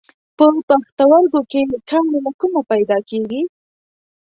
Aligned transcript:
په 0.37 0.45
پښتورګو 0.67 1.41
کې 1.51 1.61
کاڼي 1.89 2.17
له 2.25 2.31
کومه 2.39 2.61
پیدا 2.71 2.97
کېږي؟ 3.09 3.41